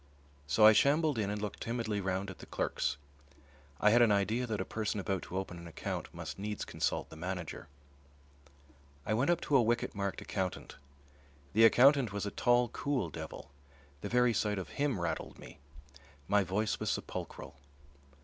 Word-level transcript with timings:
So 0.47 0.65
I 0.65 0.73
shambled 0.73 1.19
in 1.19 1.29
and 1.29 1.39
looked 1.39 1.61
timidly 1.61 2.01
round 2.01 2.31
at 2.31 2.39
the 2.39 2.47
clerks. 2.47 2.97
I 3.79 3.91
had 3.91 4.01
an 4.01 4.11
idea 4.11 4.47
that 4.47 4.59
a 4.59 4.65
person 4.65 4.99
about 4.99 5.21
to 5.21 5.37
open 5.37 5.59
an 5.59 5.67
account 5.67 6.11
must 6.11 6.39
needs 6.39 6.65
consult 6.65 7.11
the 7.11 7.15
manager. 7.15 7.67
I 9.05 9.13
went 9.13 9.29
up 9.29 9.41
to 9.41 9.55
a 9.55 9.61
wicket 9.61 9.93
marked 9.93 10.19
"Accountant." 10.19 10.77
The 11.53 11.65
accountant 11.65 12.11
was 12.11 12.25
a 12.25 12.31
tall, 12.31 12.69
cool 12.69 13.11
devil. 13.11 13.51
The 14.01 14.09
very 14.09 14.33
sight 14.33 14.57
of 14.57 14.69
him 14.69 14.99
rattled 14.99 15.37
me. 15.37 15.59
My 16.27 16.43
voice 16.43 16.79
was 16.79 16.89
sepulchral. 16.89 17.57